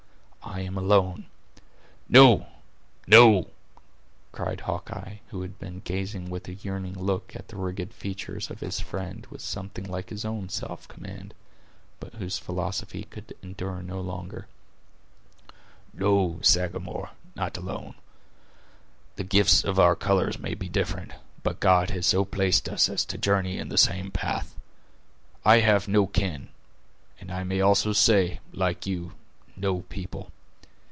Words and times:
I 0.43 0.61
am 0.61 0.75
alone—" 0.77 1.27
"No, 2.09 2.47
no," 3.07 3.47
cried 4.33 4.61
Hawkeye, 4.61 5.17
who 5.29 5.43
had 5.43 5.57
been 5.59 5.79
gazing 5.85 6.29
with 6.29 6.45
a 6.49 6.55
yearning 6.55 6.93
look 6.95 7.33
at 7.35 7.47
the 7.47 7.55
rigid 7.55 7.93
features 7.93 8.49
of 8.49 8.59
his 8.59 8.79
friend, 8.81 9.25
with 9.29 9.39
something 9.41 9.85
like 9.85 10.09
his 10.09 10.25
own 10.25 10.49
self 10.49 10.87
command, 10.89 11.33
but 12.01 12.15
whose 12.15 12.37
philosophy 12.37 13.03
could 13.05 13.33
endure 13.41 13.81
no 13.81 14.01
longer; 14.01 14.47
"no, 15.93 16.39
Sagamore, 16.41 17.11
not 17.35 17.55
alone. 17.55 17.93
The 19.15 19.23
gifts 19.23 19.63
of 19.63 19.79
our 19.79 19.95
colors 19.95 20.37
may 20.37 20.55
be 20.55 20.67
different, 20.67 21.13
but 21.43 21.61
God 21.61 21.91
has 21.91 22.05
so 22.07 22.25
placed 22.25 22.67
us 22.67 22.89
as 22.89 23.05
to 23.05 23.17
journey 23.17 23.57
in 23.57 23.69
the 23.69 23.77
same 23.77 24.09
path. 24.11 24.53
I 25.45 25.59
have 25.59 25.87
no 25.87 26.07
kin, 26.07 26.49
and 27.21 27.31
I 27.31 27.43
may 27.45 27.61
also 27.61 27.93
say, 27.93 28.39
like 28.51 28.85
you, 28.87 29.13
no 29.57 29.81
people. 29.81 30.31